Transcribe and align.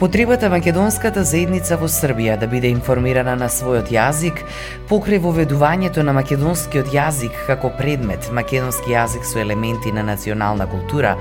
Потребата 0.00 0.48
македонската 0.48 1.20
заедница 1.28 1.76
во 1.76 1.84
Србија 1.84 2.38
да 2.40 2.46
биде 2.48 2.70
информирана 2.72 3.34
на 3.36 3.50
својот 3.52 3.90
јазик 3.92 4.38
покрај 4.88 5.20
воведувањето 5.20 6.00
на 6.00 6.14
македонскиот 6.16 6.88
јазик 6.88 7.36
како 7.44 7.68
предмет, 7.76 8.30
македонски 8.32 8.94
јазик 8.94 9.28
со 9.28 9.42
елементи 9.42 9.92
на 9.92 10.00
национална 10.02 10.64
култура, 10.72 11.18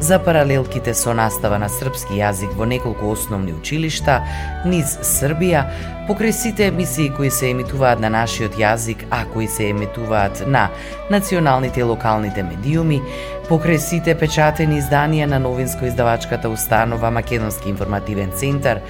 за 0.00 0.16
паралелките 0.18 0.94
со 0.94 1.12
настава 1.12 1.58
на 1.60 1.68
српски 1.68 2.16
јазик 2.22 2.56
во 2.56 2.64
неколку 2.64 3.12
основни 3.12 3.52
училишта 3.52 4.22
низ 4.64 4.96
Србија, 5.04 5.66
покрај 6.08 6.32
сите 6.32 6.70
емисии 6.72 7.12
кои 7.12 7.28
се 7.30 7.52
емитуваат 7.52 8.00
на 8.00 8.08
нашиот 8.16 8.56
јазик, 8.56 9.04
а 9.10 9.26
кои 9.28 9.44
се 9.46 9.68
емитуваат 9.76 10.46
на 10.48 10.70
националните 11.10 11.84
и 11.84 11.90
локалните 11.92 12.42
медиуми, 12.48 13.02
покрај 13.48 13.78
сите 13.78 14.14
печатени 14.18 14.78
изданија 14.80 15.26
на 15.26 15.40
новинско-издавачката 15.42 16.48
установа 16.52 17.10
Македонски 17.10 17.68
информативен 17.68 18.30
центар, 18.30 18.80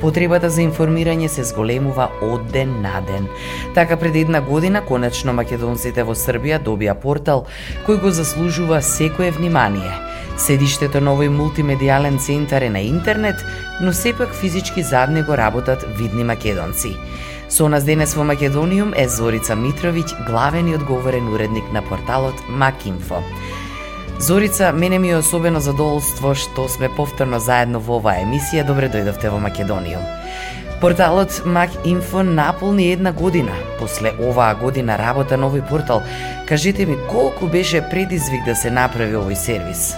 потребата 0.00 0.50
за 0.50 0.62
информирање 0.62 1.28
се 1.28 1.44
зголемува 1.44 2.08
од 2.22 2.46
ден 2.52 2.80
на 2.82 3.00
ден. 3.06 3.28
Така 3.74 3.96
пред 3.96 4.16
една 4.16 4.40
година, 4.40 4.82
конечно 4.88 5.32
македонците 5.32 6.02
во 6.02 6.14
Србија 6.14 6.60
добија 6.62 6.94
портал 6.94 7.46
кој 7.86 8.00
го 8.02 8.10
заслужува 8.10 8.82
секое 8.82 9.30
внимание. 9.30 9.92
Седиштето 10.38 11.00
на 11.02 11.16
овој 11.16 11.32
мултимедијален 11.34 12.20
центар 12.22 12.62
е 12.62 12.70
на 12.70 12.80
интернет, 12.80 13.42
но 13.80 13.92
сепак 13.92 14.34
физички 14.34 14.82
зад 14.82 15.10
него 15.10 15.36
работат 15.36 15.84
видни 15.98 16.24
македонци. 16.24 16.94
Со 17.48 17.68
нас 17.68 17.84
денес 17.84 18.14
во 18.14 18.24
Македониум 18.24 18.92
е 18.92 19.08
Зорица 19.08 19.56
Митровиќ, 19.56 20.26
главен 20.26 20.68
и 20.68 20.74
одговорен 20.76 21.32
уредник 21.32 21.72
на 21.72 21.82
порталот 21.82 22.36
Макинфо. 22.48 23.22
Зорица, 24.20 24.72
мене 24.72 24.98
ми 24.98 25.10
е 25.10 25.16
особено 25.16 25.60
задоволство 25.60 26.34
што 26.34 26.68
сме 26.68 26.88
повторно 26.90 27.38
заедно 27.38 27.78
во 27.78 28.00
оваа 28.02 28.18
емисија. 28.24 28.64
Добре 28.66 28.90
дојдовте 28.90 29.30
во 29.30 29.38
Македонија. 29.38 30.00
Порталот 30.80 31.42
Мак 31.46 31.70
Инфо 31.86 32.24
наполни 32.26 32.90
една 32.92 33.12
година. 33.12 33.54
После 33.78 34.12
оваа 34.18 34.54
година 34.58 34.98
работа 34.98 35.38
на 35.38 35.46
овој 35.46 35.62
портал, 35.68 36.02
кажете 36.46 36.86
ми 36.86 36.96
колку 37.10 37.46
беше 37.46 37.80
предизвик 37.90 38.44
да 38.44 38.56
се 38.56 38.70
направи 38.70 39.14
овој 39.14 39.38
сервис? 39.38 39.94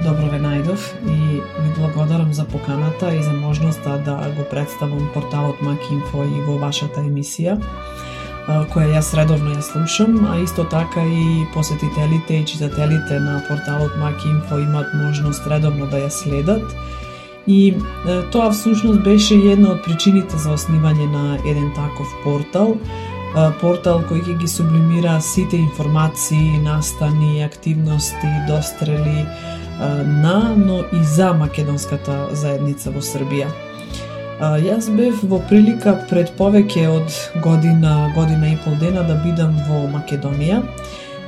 Добро 0.00 0.32
ве 0.32 0.40
најдов 0.40 0.80
и 1.04 1.40
ви 1.44 1.70
благодарам 1.76 2.32
за 2.32 2.48
поканата 2.48 3.12
и 3.14 3.22
за 3.22 3.32
можноста 3.32 3.98
да 3.98 4.32
го 4.36 4.48
представам 4.50 5.10
порталот 5.14 5.60
Мак 5.60 5.92
Инфо 5.92 6.24
и 6.24 6.40
во 6.48 6.56
вашата 6.56 7.04
емисија 7.04 7.60
која 8.46 8.98
јас 8.98 9.12
редовно 9.14 9.54
ја 9.54 9.62
слушам, 9.62 10.26
а 10.26 10.38
исто 10.42 10.64
така 10.64 11.04
и 11.04 11.46
посетителите 11.54 12.34
и 12.34 12.46
читателите 12.46 13.20
на 13.20 13.42
порталот 13.48 13.96
Макинфо 13.98 14.58
имат 14.58 14.86
можност 14.94 15.46
редовно 15.46 15.86
да 15.86 16.02
ја 16.02 16.10
следат. 16.10 16.74
И 17.46 17.74
тоа 18.32 18.50
всушност 18.50 19.02
беше 19.02 19.34
една 19.34 19.72
од 19.74 19.82
причините 19.84 20.38
за 20.38 20.54
основање 20.54 21.06
на 21.10 21.38
еден 21.46 21.72
таков 21.74 22.06
портал, 22.24 22.76
портал 23.60 24.02
кој 24.06 24.22
ќе 24.22 24.38
ги 24.38 24.48
сублимира 24.48 25.20
сите 25.20 25.56
информации, 25.56 26.58
настани, 26.62 27.42
активности, 27.42 28.30
дострели 28.48 29.26
на, 30.22 30.54
но 30.56 30.84
и 30.92 31.04
за 31.04 31.32
македонската 31.32 32.28
заедница 32.32 32.90
во 32.90 33.02
Србија. 33.02 33.71
А, 34.42 34.56
јас 34.58 34.88
бев 34.90 35.20
во 35.30 35.38
прилика 35.46 35.92
пред 36.10 36.32
повеќе 36.34 36.88
од 36.90 37.12
година, 37.44 38.10
година 38.16 38.48
и 38.50 38.56
пол 38.64 38.74
дена 38.80 39.04
да 39.06 39.14
бидам 39.22 39.52
во 39.68 39.84
Македонија 39.92 40.56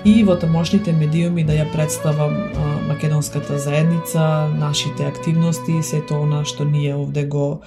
и 0.02 0.14
во 0.26 0.34
тамошните 0.34 0.90
медиуми 0.92 1.44
да 1.46 1.54
ја 1.54 1.68
представам 1.70 2.34
а, 2.34 2.64
македонската 2.88 3.58
заедница, 3.62 4.48
нашите 4.58 5.06
активности, 5.06 5.78
сето 5.82 6.24
она 6.26 6.42
што 6.42 6.66
ние 6.66 6.96
овде 6.96 7.22
го 7.30 7.60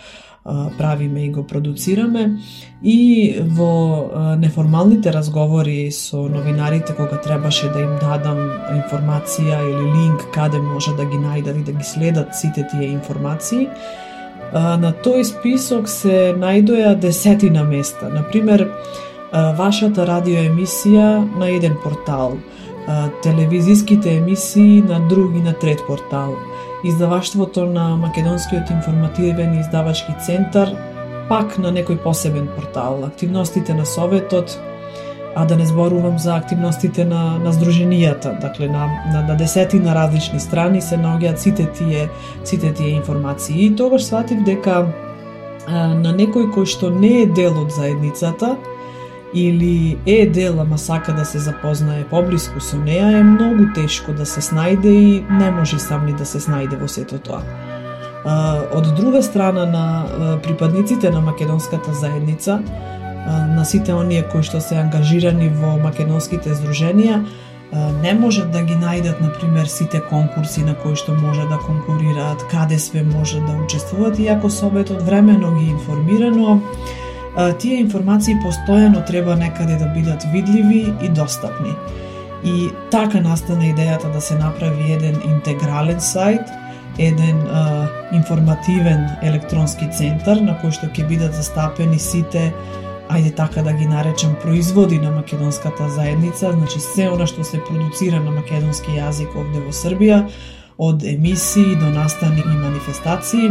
а, 0.44 0.68
правиме 0.78 1.24
и 1.25 1.31
го 1.31 1.46
продуцираме. 1.47 2.41
И 2.84 3.40
во 3.40 4.35
неформалните 4.35 5.14
разговори 5.16 5.94
со 5.96 6.25
новинарите 6.28 6.91
кога 6.91 7.22
требаше 7.24 7.72
да 7.72 7.85
им 7.85 7.96
дадам 8.03 8.44
информација 8.75 9.64
или 9.64 9.96
линк 9.96 10.28
каде 10.35 10.59
може 10.59 10.91
да 11.00 11.08
ги 11.08 11.24
најдат 11.24 11.62
и 11.62 11.64
да 11.64 11.72
ги 11.72 11.88
следат 11.88 12.35
сите 12.35 12.68
тие 12.68 12.91
информации, 12.91 13.69
на 14.53 14.94
тој 15.03 15.24
список 15.24 15.90
се 15.90 16.34
најдоја 16.38 16.96
десетина 16.96 17.63
места. 17.63 18.09
Например, 18.09 18.68
вашата 19.58 20.06
радиоемисија 20.08 21.38
на 21.38 21.50
еден 21.50 21.75
портал, 21.84 22.38
телевизиските 23.24 24.18
емисии 24.18 24.81
на 24.81 25.00
друг 25.08 25.35
и 25.35 25.41
на 25.44 25.53
трет 25.53 25.84
портал, 25.88 26.35
издаваштвото 26.84 27.66
на 27.66 27.97
Македонскиот 27.97 28.69
информативен 28.69 29.59
издавачки 29.59 30.16
центар, 30.25 30.72
пак 31.28 31.58
на 31.59 31.74
некој 31.75 32.00
посебен 32.00 32.47
портал, 32.56 33.03
активностите 33.03 33.74
на 33.74 33.85
Советот, 33.85 34.59
а 35.39 35.45
да 35.45 35.55
не 35.55 35.65
зборувам 35.65 36.19
за 36.19 36.35
активностите 36.35 37.05
на, 37.05 37.37
на 37.37 37.51
здруженијата, 37.53 38.39
дакле 38.41 38.67
на, 38.67 38.87
на, 39.13 39.21
на 39.21 39.35
десетина 39.37 39.93
различни 39.95 40.39
страни 40.39 40.81
се 40.81 40.97
наоѓаат 40.97 41.37
сите 41.37 41.67
тие, 41.77 42.07
сите 42.43 42.73
тие 42.73 42.95
информации. 42.97 43.65
И 43.65 43.75
тогаш 43.75 44.07
сватив 44.09 44.41
дека 44.43 44.79
а, 45.67 45.93
на 45.93 46.15
некој 46.17 46.49
кој 46.55 46.65
што 46.65 46.89
не 46.89 47.21
е 47.21 47.29
дел 47.29 47.53
од 47.61 47.69
заедницата, 47.69 48.55
или 49.33 49.97
е 50.05 50.25
дел, 50.25 50.57
ама 50.61 50.77
сака 50.77 51.13
да 51.13 51.25
се 51.25 51.39
запознае 51.39 52.07
поблиску 52.09 52.57
со 52.59 52.81
неа, 52.81 53.19
е 53.19 53.23
многу 53.23 53.69
тешко 53.75 54.17
да 54.17 54.25
се 54.25 54.41
снајде 54.41 54.89
и 54.89 55.21
не 55.29 55.51
може 55.51 55.77
сам 55.79 56.05
ни 56.05 56.17
да 56.17 56.25
се 56.25 56.41
снајде 56.41 56.81
во 56.81 56.89
сето 56.89 57.21
тоа. 57.21 57.43
Од 58.73 58.89
друга 58.97 59.22
страна 59.22 59.69
на 59.69 59.85
припадниците 60.41 61.11
на 61.13 61.22
македонската 61.22 61.93
заедница, 61.93 62.63
на 63.28 63.66
сите 63.66 63.94
оние 63.94 64.24
кои 64.32 64.44
што 64.44 64.62
се 64.62 64.79
ангажирани 64.79 65.50
во 65.50 65.76
македонските 65.82 66.56
здруженија, 66.56 67.22
не 68.02 68.14
можат 68.14 68.52
да 68.52 68.62
ги 68.64 68.76
најдат, 68.79 69.20
например, 69.22 69.68
сите 69.68 70.00
конкурси 70.09 70.64
на 70.64 70.76
кои 70.76 70.96
што 70.96 71.16
може 71.20 71.44
да 71.50 71.58
конкурираат, 71.59 72.46
каде 72.52 72.79
све 72.79 73.03
може 73.03 73.41
да 73.44 73.58
учествуваат, 73.66 74.20
иако 74.20 74.50
Советот 74.50 75.02
времено 75.02 75.52
ги 75.59 75.66
информирано, 75.70 76.62
тие 77.59 77.79
информации 77.79 78.38
постојано 78.46 79.06
треба 79.06 79.35
некаде 79.35 79.76
да 79.76 79.91
бидат 79.94 80.24
видливи 80.34 80.94
и 81.03 81.09
достапни. 81.09 81.76
И 82.44 82.70
така 82.91 83.20
настана 83.22 83.68
идејата 83.74 84.14
да 84.14 84.22
се 84.22 84.38
направи 84.40 84.94
еден 84.94 85.20
интегрален 85.26 86.00
сајт, 86.00 86.47
еден 86.97 87.41
а, 87.52 87.88
информативен 88.14 89.06
електронски 89.22 89.90
центар 89.91 90.40
на 90.41 90.56
кој 90.62 90.72
што 90.72 90.88
ќе 90.88 91.06
бидат 91.09 91.35
застапени 91.35 92.00
сите 92.00 92.53
ајде 93.09 93.35
така 93.35 93.63
да 93.63 93.73
ги 93.73 93.87
наречам, 93.87 94.35
производи 94.41 94.99
на 94.99 95.11
македонската 95.11 95.89
заедница, 95.89 96.51
значи 96.51 96.79
се 96.79 97.09
она 97.09 97.27
што 97.27 97.43
се 97.43 97.59
продуцира 97.63 98.19
на 98.19 98.31
македонски 98.31 98.97
јазик 98.99 99.35
овде 99.35 99.63
во 99.63 99.71
Србија, 99.71 100.25
од 100.77 101.03
емисии 101.03 101.75
до 101.75 101.89
настани 101.89 102.43
и 102.45 102.57
манифестации, 102.57 103.49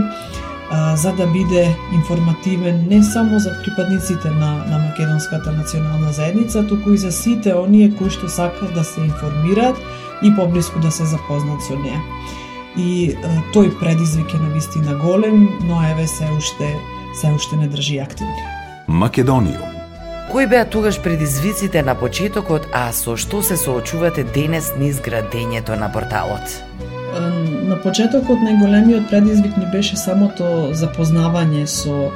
за 0.95 1.13
да 1.13 1.27
биде 1.27 1.77
информативен 1.95 2.87
не 2.91 3.03
само 3.03 3.39
за 3.39 3.55
припадниците 3.63 4.31
на, 4.31 4.65
на 4.67 4.79
македонската 4.79 5.53
национална 5.53 6.13
заедница, 6.13 6.67
туку 6.67 6.91
и 6.91 6.99
за 6.99 7.13
сите 7.13 7.55
оние 7.55 7.91
кои 7.91 8.11
што 8.11 8.29
сакаат 8.29 8.75
да 8.75 8.85
се 8.85 9.01
информираат 9.01 9.79
и 10.23 10.35
поблиску 10.35 10.81
да 10.81 10.91
се 10.91 11.05
запознаат 11.05 11.63
со 11.63 11.79
неа. 11.79 12.03
И 12.77 13.15
а, 13.15 13.41
тој 13.55 13.73
предизвик 13.81 14.35
е 14.35 14.43
навистина 14.43 14.99
голем, 14.99 15.49
но 15.65 15.81
еве 15.91 16.07
се 16.07 16.29
уште 16.37 16.75
се 17.15 17.33
уште 17.33 17.57
не 17.57 17.69
држи 17.69 17.99
активни. 17.99 18.56
Македонијум 18.89 19.75
Кои 20.31 20.47
беа 20.47 20.65
тогаш 20.65 21.01
предизвиците 21.03 21.83
на 21.83 21.95
почетокот, 21.99 22.69
а 22.73 22.93
со 22.93 23.17
што 23.19 23.43
се 23.43 23.57
соочувате 23.59 24.23
денес 24.23 24.69
низ 24.79 25.01
градењето 25.03 25.75
на 25.79 25.89
порталот? 25.91 26.55
На 27.67 27.79
почетокот 27.83 28.43
најголемиот 28.47 29.09
предизвик 29.11 29.57
ни 29.59 29.67
беше 29.73 29.97
самото 29.99 30.71
запознавање 30.75 31.65
со 31.67 32.13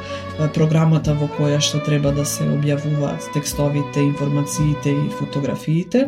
програмата 0.55 1.15
во 1.15 1.27
која 1.39 1.59
што 1.59 1.81
треба 1.87 2.13
да 2.15 2.25
се 2.25 2.47
објавуваат 2.47 3.33
текстовите, 3.35 4.07
информациите 4.07 4.95
и 4.95 5.11
фотографиите. 5.19 6.07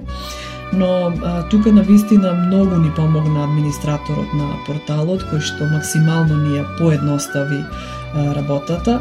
Но 0.72 1.10
а, 1.10 1.42
тука 1.50 1.72
на 1.72 1.82
вистина 1.82 2.32
многу 2.32 2.78
ни 2.78 2.90
помогна 2.96 3.44
администраторот 3.44 4.30
на 4.34 4.54
порталот 4.66 5.26
кој 5.26 5.42
што 5.42 5.66
максимално 5.74 6.38
ни 6.38 6.54
ја 6.60 6.64
поедностави 6.78 7.60
а, 7.62 8.30
работата 8.38 9.00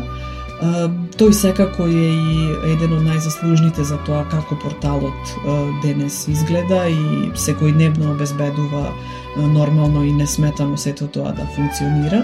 Тој 1.17 1.31
секако 1.33 1.87
е 1.89 2.09
и 2.13 2.41
еден 2.69 2.91
од 2.93 3.01
најзаслужните 3.07 3.81
за 3.81 3.97
тоа 4.05 4.21
како 4.29 4.57
порталот 4.61 5.31
денес 5.81 6.27
изгледа 6.29 6.83
и 6.89 7.31
секојдневно 7.33 8.11
обезбедува 8.13 8.91
нормално 9.37 10.03
и 10.05 10.11
несметано 10.13 10.77
сето 10.77 11.07
тоа 11.07 11.33
да 11.33 11.47
функционира. 11.55 12.21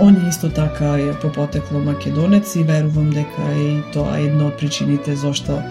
Он 0.00 0.28
исто 0.28 0.50
така 0.50 0.98
е 1.00 1.12
по 1.20 1.32
потекло 1.32 1.80
македонец 1.80 2.56
и 2.56 2.62
верувам 2.62 3.10
дека 3.10 3.48
е 3.56 3.62
и 3.62 3.82
тоа 3.92 4.18
една 4.20 4.50
од 4.52 4.60
причините 4.60 5.16
зашто 5.16 5.62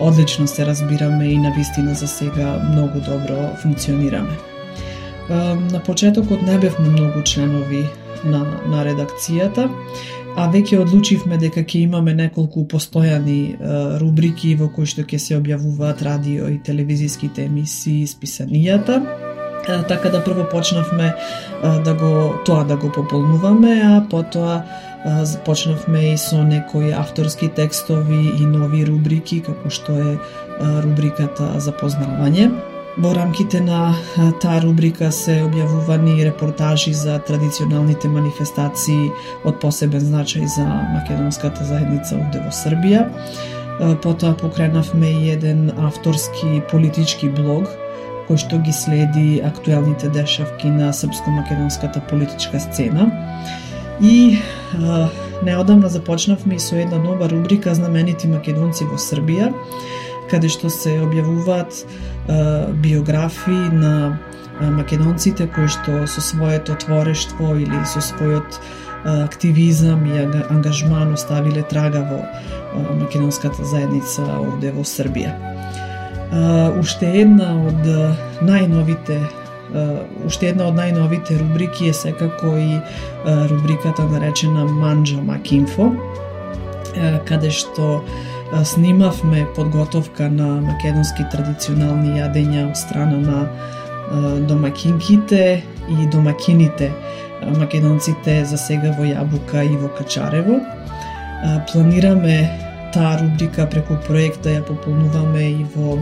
одлично 0.00 0.46
се 0.46 0.66
разбираме 0.66 1.24
и 1.24 1.38
на 1.38 1.54
вистина 1.56 1.94
за 1.94 2.08
сега 2.08 2.60
многу 2.72 3.00
добро 3.00 3.56
функционираме. 3.62 4.36
На 5.72 5.80
почетокот 5.86 6.42
не 6.42 6.58
бевме 6.58 6.88
многу 6.88 7.22
членови 7.22 7.86
на, 8.24 8.44
на 8.68 8.84
редакцијата, 8.84 9.70
а 10.40 10.46
веќе 10.52 10.78
одлучивме 10.80 11.36
дека 11.40 11.60
ќе 11.60 11.82
имаме 11.84 12.14
неколку 12.16 12.64
постојани 12.68 13.40
рубрики 14.00 14.54
во 14.56 14.70
кои 14.72 14.88
што 14.88 15.04
ќе 15.04 15.18
се 15.20 15.36
објавуваат 15.36 16.00
радио 16.06 16.48
и 16.48 16.56
телевизиските 16.64 17.44
емисии, 17.50 18.06
списанијата. 18.08 19.00
Така 19.88 20.08
да 20.08 20.22
прво 20.24 20.46
почнавме 20.48 21.12
да 21.84 21.94
го 21.94 22.12
тоа 22.46 22.64
да 22.64 22.76
го 22.80 22.88
пополнуваме, 22.92 23.74
а 23.84 24.00
потоа 24.10 24.62
почнавме 25.44 26.14
и 26.14 26.16
со 26.18 26.40
некои 26.44 26.92
авторски 26.96 27.48
текстови 27.48 28.32
и 28.40 28.48
нови 28.48 28.86
рубрики, 28.88 29.42
како 29.44 29.70
што 29.70 29.92
е 29.92 30.16
рубриката 30.84 31.52
за 31.60 31.76
познавање 31.76 32.48
Во 32.98 33.14
рамките 33.14 33.60
на 33.60 33.94
таа 34.42 34.58
рубрика 34.64 35.12
се 35.14 35.36
објавувани 35.44 36.24
репортажи 36.26 36.92
за 36.92 37.18
традиционалните 37.22 38.08
манифестации 38.10 39.12
од 39.46 39.60
посебен 39.62 40.02
значај 40.02 40.48
за 40.50 40.66
македонската 40.66 41.64
заедница 41.64 42.18
овде 42.18 42.42
во 42.42 42.50
Србија. 42.50 43.04
Потоа 44.02 44.34
покренавме 44.34 45.12
и 45.12 45.30
еден 45.30 45.70
авторски 45.78 46.60
политички 46.72 47.30
блог 47.30 47.70
кој 48.26 48.38
што 48.38 48.58
ги 48.58 48.72
следи 48.74 49.40
актуелните 49.42 50.10
дешавки 50.10 50.68
на 50.70 50.92
српско-македонската 50.92 52.02
политичка 52.10 52.60
сцена. 52.60 53.06
И 54.00 54.38
неодамна 55.42 55.88
започнавме 55.88 56.54
и 56.54 56.60
со 56.60 56.76
една 56.76 56.98
нова 56.98 57.30
рубрика 57.30 57.74
Знаменити 57.74 58.28
македонци 58.28 58.84
во 58.84 58.98
Србија, 58.98 59.50
каде 60.30 60.48
што 60.48 60.70
се 60.70 60.98
објавуваат 61.04 61.84
биографии 62.82 63.70
на 63.72 64.18
македонците 64.60 65.48
кои 65.54 65.68
што 65.68 66.06
со 66.06 66.20
своето 66.20 66.76
творештво 66.78 67.56
или 67.56 67.84
со 67.84 68.02
својот 68.04 68.60
активизам 69.04 70.04
и 70.06 70.18
ангажман 70.50 71.14
оставиле 71.14 71.62
трага 71.62 72.04
во 72.10 72.20
македонската 73.00 73.64
заедница 73.64 74.22
овде 74.38 74.72
во 74.72 74.84
Србија. 74.84 75.32
Уште 76.78 77.08
една 77.22 77.54
од 77.66 77.86
најновите 78.44 79.18
уште 80.26 80.50
една 80.50 80.68
од 80.68 80.76
најновите 80.76 81.38
рубрики 81.40 81.88
е 81.88 81.94
секако 81.94 82.56
и 82.58 82.80
рубриката 83.24 84.04
наречена 84.04 84.64
Манджа 84.66 85.22
Макинфо, 85.22 85.92
каде 87.26 87.50
што 87.50 88.02
снимавме 88.64 89.46
подготовка 89.54 90.30
на 90.30 90.60
македонски 90.60 91.24
традиционални 91.32 92.18
јадења 92.20 92.68
од 92.70 92.76
страна 92.76 93.18
на 93.22 94.40
домакинките 94.46 95.62
и 95.88 96.06
домакините 96.12 96.90
македонците 97.58 98.44
за 98.44 98.58
сега 98.58 98.94
во 98.98 99.06
Јабука 99.06 99.62
и 99.64 99.76
во 99.76 99.88
Качарево. 99.88 100.60
Планираме 101.72 102.50
таа 102.92 103.20
рубрика 103.20 103.66
преку 103.70 103.96
проект 104.06 104.42
да 104.42 104.56
ја 104.56 104.64
пополнуваме 104.66 105.44
и 105.50 105.66
во 105.74 105.98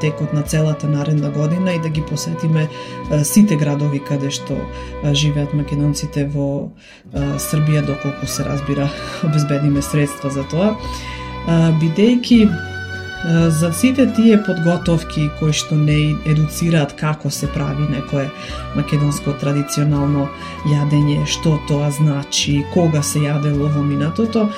текот 0.00 0.32
на 0.32 0.42
целата 0.42 0.88
наредна 0.88 1.30
година 1.30 1.74
и 1.74 1.80
да 1.80 1.88
ги 1.88 2.02
посетиме 2.02 2.68
сите 3.22 3.56
градови 3.56 4.00
каде 4.00 4.30
што 4.30 4.56
живеат 5.12 5.52
македонците 5.54 6.24
во 6.24 6.70
Србија 7.14 7.84
доколку 7.86 8.26
се 8.26 8.44
разбира 8.44 8.88
обезбедиме 9.24 9.82
средства 9.82 10.30
за 10.30 10.48
тоа 10.48 10.76
бидејќи 11.46 12.40
за 13.48 13.72
сите 13.72 14.06
тие 14.16 14.38
подготовки 14.44 15.28
кои 15.38 15.52
што 15.52 15.76
не 15.76 16.16
едуцираат 16.24 16.94
како 16.96 17.30
се 17.30 17.50
прави 17.52 17.84
некое 17.92 18.30
македонско 18.76 19.34
традиционално 19.40 20.28
јадење, 20.70 21.26
што 21.28 21.58
тоа 21.68 21.90
значи, 21.90 22.64
кога 22.72 23.02
се 23.02 23.26
јаде 23.26 23.52
во 23.52 23.82
минатото, 23.84 24.48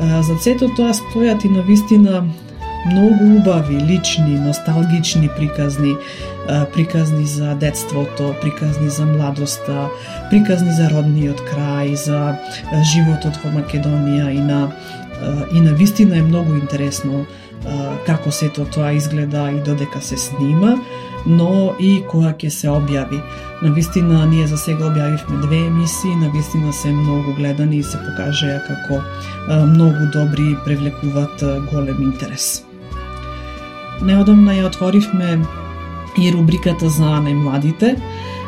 за 0.00 0.36
сето 0.40 0.68
тоа 0.76 0.92
стојат 0.92 1.44
и 1.44 1.48
на 1.48 1.64
вистина 1.64 2.24
многу 2.86 3.36
убави, 3.40 3.76
лични, 3.76 4.38
носталгични 4.40 5.28
приказни, 5.36 5.96
приказни 6.74 7.26
за 7.26 7.54
детството, 7.54 8.34
приказни 8.40 8.88
за 8.88 9.06
младоста, 9.06 9.88
приказни 10.30 10.72
за 10.72 10.88
родниот 10.92 11.40
крај, 11.52 11.94
за 11.94 12.36
животот 12.92 13.36
во 13.44 13.52
Македонија 13.52 14.32
и 14.32 14.40
на 14.40 14.70
и 15.54 15.60
на 15.60 15.74
вистина 15.74 16.18
е 16.18 16.22
многу 16.22 16.54
интересно 16.54 17.26
како 18.06 18.30
сето 18.32 18.64
тоа 18.64 18.92
изгледа 18.92 19.50
и 19.52 19.60
додека 19.64 20.00
се 20.00 20.16
снима, 20.16 20.76
но 21.26 21.74
и 21.78 22.00
која 22.08 22.32
ќе 22.32 22.48
се 22.48 22.68
објави. 22.72 23.20
На 23.62 23.72
вистина 23.76 24.24
ние 24.26 24.46
за 24.46 24.56
сега 24.56 24.88
објавивме 24.88 25.40
две 25.42 25.58
емисии, 25.66 26.16
на 26.16 26.30
вистина 26.32 26.72
се 26.72 26.88
многу 26.88 27.34
гледани 27.36 27.76
и 27.76 27.82
се 27.82 27.98
покажаа 28.00 28.62
како 28.64 29.02
многу 29.66 30.08
добри 30.12 30.56
привлекуваат 30.64 31.44
голем 31.72 32.00
интерес. 32.02 32.64
Неодамна 34.00 34.56
ја 34.56 34.66
отворивме 34.72 35.42
и 36.16 36.32
рубриката 36.32 36.88
за 36.88 37.20
најмладите, 37.20 37.98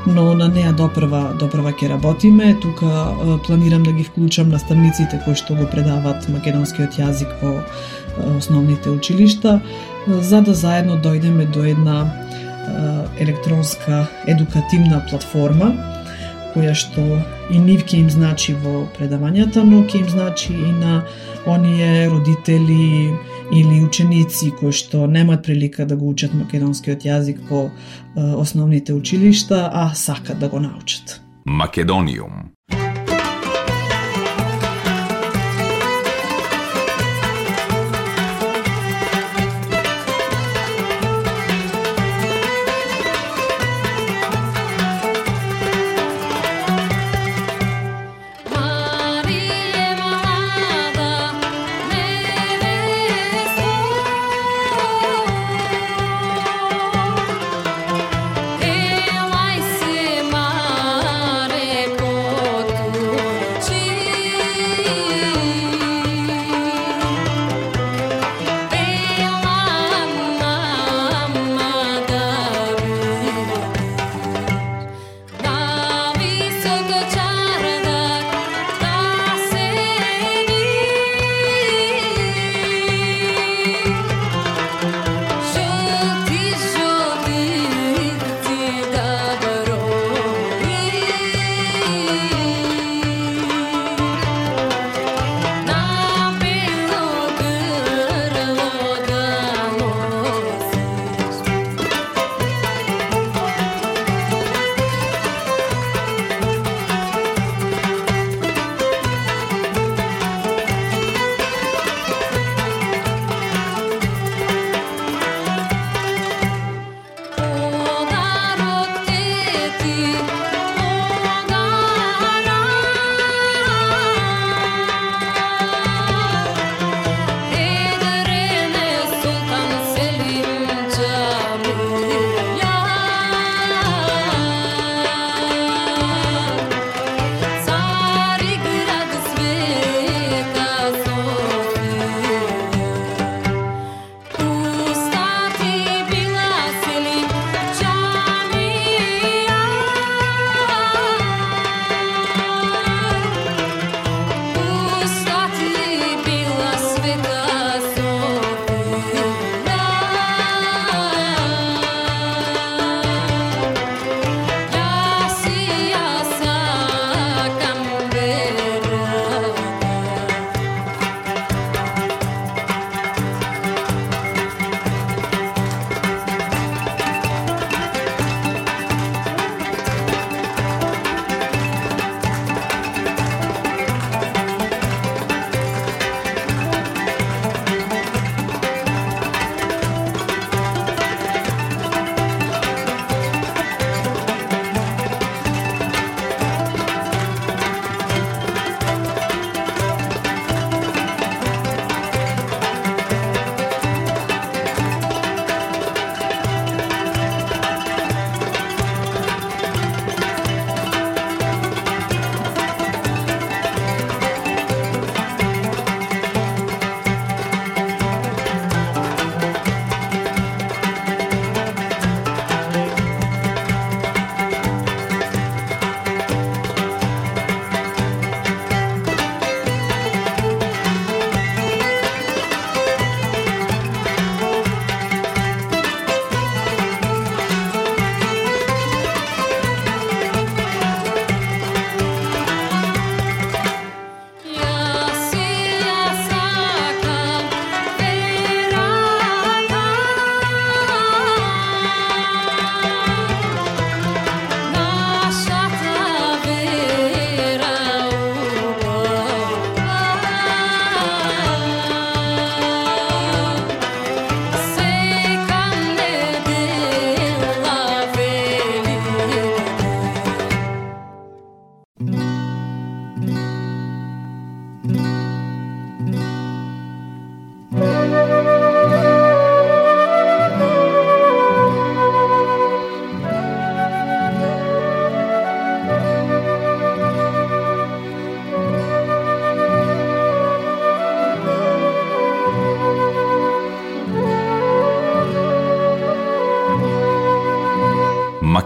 но 0.07 0.35
на 0.35 0.49
неа 0.49 0.73
допрва 0.73 1.23
допрва 1.39 1.73
ќе 1.73 1.89
работиме. 1.95 2.55
Тука 2.61 3.15
планирам 3.47 3.83
да 3.83 3.93
ги 3.93 4.05
вклучам 4.05 4.49
наставниците 4.49 5.21
кои 5.25 5.35
што 5.35 5.55
го 5.55 5.67
предават 5.71 6.29
македонскиот 6.29 6.99
јазик 6.99 7.31
во 7.43 7.63
основните 8.37 8.91
училишта, 8.91 9.61
за 10.07 10.43
да 10.43 10.55
заедно 10.55 10.99
дојдеме 10.99 11.47
до 11.51 11.65
една 11.65 12.11
електронска 13.19 14.07
едукативна 14.27 15.03
платформа 15.11 15.73
која 16.53 16.75
што 16.77 17.03
и 17.51 17.59
нив 17.59 17.85
ќе 17.89 18.03
им 18.03 18.11
значи 18.13 18.55
во 18.55 18.87
предавањата, 18.99 19.63
но 19.65 19.85
ќе 19.89 20.03
им 20.03 20.09
значи 20.09 20.53
и 20.53 20.73
на 20.73 21.03
оние 21.47 22.09
родители 22.13 23.15
или 23.53 23.85
ученици 23.85 24.51
кои 24.61 24.73
што 24.73 25.07
немаат 25.07 25.45
прилика 25.45 25.87
да 25.87 25.97
го 25.97 26.09
учат 26.09 26.35
македонскиот 26.35 27.05
јазик 27.05 27.43
по 27.49 27.69
основните 28.17 28.93
училишта, 28.93 29.71
а 29.73 29.95
сакат 29.95 30.39
да 30.39 30.49
го 30.49 30.61
научат. 30.61 31.21
Македониум 31.45 32.53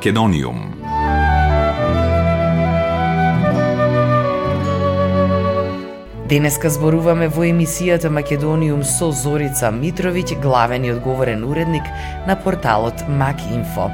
Македониум. 0.07 0.59
Денеска 6.31 6.71
зборуваме 6.71 7.27
во 7.27 7.43
емисијата 7.49 8.07
Македониум 8.15 8.85
со 8.87 9.11
Зорица 9.11 9.73
Митровиќ, 9.75 10.39
главен 10.39 10.87
и 10.87 10.95
одговорен 10.95 11.43
уредник 11.43 11.83
на 12.29 12.39
порталот 12.39 13.03
Макинфо. 13.09 13.91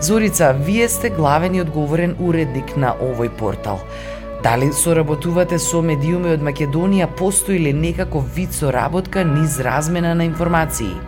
Зорица, 0.00 0.52
вие 0.52 0.88
сте 0.88 1.08
главен 1.08 1.54
и 1.54 1.64
одговорен 1.64 2.16
уредник 2.20 2.76
на 2.76 2.92
овој 3.00 3.32
портал. 3.32 3.80
Дали 4.44 4.72
соработувате 4.72 5.58
со 5.58 5.80
медиуми 5.80 6.36
од 6.36 6.44
Македонија, 6.44 7.08
постои 7.16 7.56
ли 7.58 7.72
некако 7.72 8.20
вид 8.20 8.52
соработка 8.52 9.24
низ 9.24 9.56
размена 9.58 10.14
на 10.14 10.26
информации? 10.26 11.00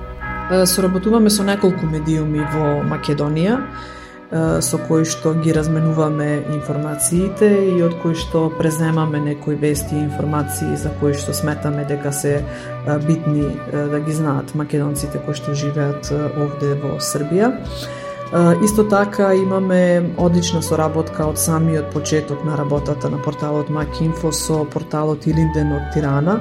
Соработуваме 0.65 1.29
со 1.29 1.45
неколку 1.45 1.85
медиуми 1.85 2.49
во 2.49 2.81
Македонија 2.81 3.61
со 4.33 4.79
кои 4.89 5.05
што 5.05 5.35
ги 5.37 5.53
разменуваме 5.53 6.43
информациите 6.55 7.49
и 7.69 7.83
од 7.85 7.99
кои 8.01 8.17
што 8.17 8.47
преземаме 8.59 9.21
некои 9.21 9.59
вести 9.61 9.95
и 9.95 10.05
информации 10.07 10.77
за 10.77 10.93
кои 11.01 11.13
што 11.13 11.35
сметаме 11.37 11.85
дека 11.85 12.13
се 12.17 12.39
битни 13.07 13.51
да 13.73 14.01
ги 14.01 14.13
знаат 14.13 14.55
македонците 14.55 15.21
кои 15.27 15.37
што 15.37 15.53
живеат 15.53 16.09
овде 16.13 16.73
во 16.81 16.97
Србија. 16.97 17.53
Исто 18.65 18.89
така 18.89 19.35
имаме 19.37 20.15
одлична 20.17 20.63
соработка 20.65 21.27
од 21.29 21.37
самиот 21.37 21.93
почеток 21.93 22.45
на 22.49 22.57
работата 22.57 23.11
на 23.13 23.21
порталот 23.21 23.69
Макинфо 23.69 24.33
со 24.33 24.65
порталот 24.65 25.27
Илинден 25.27 25.77
од 25.77 25.93
Тирана 25.93 26.41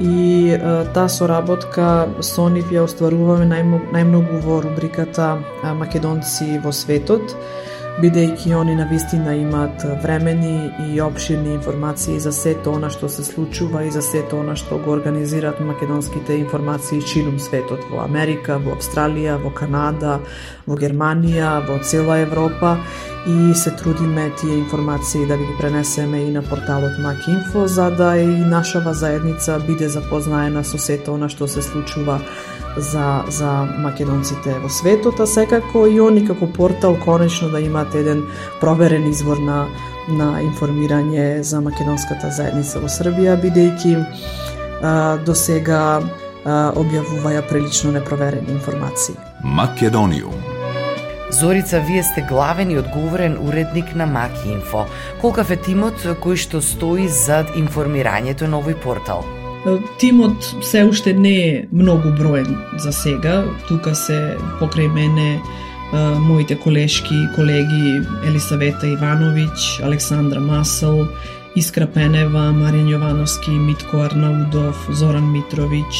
и 0.00 0.56
таа 0.94 1.08
соработка 1.08 2.08
со 2.20 2.48
нив 2.50 2.72
ја 2.72 2.86
остваруваме 2.88 3.46
најмногу, 3.46 3.92
најмногу 3.94 4.40
во 4.42 4.60
рубриката 4.64 5.36
Македонци 5.78 6.58
во 6.64 6.72
светот, 6.72 7.36
бидејќи 8.02 8.50
они 8.58 8.74
на 8.74 8.88
вистина 8.90 9.36
имаат 9.38 9.84
времени 10.02 10.72
и 10.88 11.00
обширни 11.00 11.54
информации 11.54 12.18
за 12.18 12.32
сето 12.32 12.74
она 12.74 12.90
што 12.90 13.08
се 13.08 13.22
случува 13.22 13.84
и 13.86 13.90
за 13.90 14.02
сето 14.02 14.40
она 14.42 14.56
што 14.56 14.78
го 14.82 14.96
организираат 14.96 15.60
македонските 15.60 16.40
информации 16.40 17.02
чилум 17.02 17.38
светот 17.38 17.86
во 17.90 18.02
Америка, 18.02 18.58
во 18.58 18.74
Австралија, 18.74 19.38
во 19.38 19.54
Канада, 19.54 20.18
во 20.66 20.74
Германија, 20.74 21.60
во 21.68 21.78
цела 21.84 22.18
Европа 22.26 22.78
и 23.26 23.54
се 23.54 23.70
трудиме 23.70 24.32
тие 24.40 24.54
информации 24.54 25.26
да 25.26 25.36
ги 25.36 25.54
пренесеме 25.60 26.18
и 26.18 26.30
на 26.30 26.42
порталот 26.42 26.98
Макинфо 26.98 27.66
за 27.66 27.90
да 27.90 28.16
и 28.18 28.26
нашава 28.26 28.94
заедница 28.94 29.60
биде 29.66 29.88
запознаена 29.88 30.64
со 30.64 30.78
сето 30.78 31.14
она 31.14 31.28
што 31.28 31.48
се 31.48 31.62
случува 31.62 32.20
за, 32.76 33.24
за 33.28 33.68
македонците 33.78 34.58
во 34.60 34.68
светот, 34.68 35.20
а 35.20 35.26
секако 35.26 35.86
и 35.86 36.00
они 36.00 36.26
како 36.26 36.46
портал 36.46 36.96
конечно 37.04 37.48
да 37.48 37.60
имат 37.60 37.94
еден 37.94 38.24
проверен 38.60 39.06
извор 39.08 39.38
на, 39.38 39.66
на 40.08 40.42
информирање 40.42 41.40
за 41.40 41.60
македонската 41.60 42.30
заедница 42.30 42.80
во 42.80 42.88
Србија, 42.88 43.40
бидејќи 43.40 44.04
до 45.24 45.34
сега 45.34 46.02
објавуваја 46.44 47.48
прилично 47.48 47.92
непроверени 47.92 48.52
информации. 48.52 49.14
Македониум 49.42 50.53
Зорица, 51.40 51.80
вие 51.80 52.02
сте 52.02 52.22
главен 52.28 52.70
и 52.70 52.78
одговорен 52.78 53.38
уредник 53.48 53.94
на 53.94 54.06
Маки 54.06 54.48
Инфо. 54.48 54.86
Колкав 55.20 55.50
е 55.50 55.56
тимот 55.58 55.98
кој 56.22 56.38
што 56.38 56.60
стои 56.62 57.08
зад 57.10 57.50
информирањето 57.58 58.46
на 58.46 58.60
овој 58.62 58.76
портал? 58.78 59.24
Тимот 59.98 60.46
се 60.62 60.84
уште 60.86 61.10
не 61.10 61.34
е 61.48 61.64
многу 61.72 62.12
броен 62.14 62.54
за 62.78 62.92
сега. 62.92 63.42
Тука 63.66 63.96
се 63.98 64.36
покрај 64.60 64.86
мене 64.94 65.42
моите 66.22 66.54
колешки 66.54 67.14
и 67.14 67.28
колеги 67.34 67.98
Елисавета 68.22 68.86
Ивановиќ, 68.86 69.82
Александра 69.82 70.40
Масел, 70.40 71.08
Искра 71.56 71.90
Пенева, 71.90 72.54
Маријан 72.54 72.94
Јовановски, 72.94 73.58
Митко 73.58 74.06
Арнаудов, 74.06 74.86
Зоран 74.90 75.34
Митровиќ, 75.34 75.90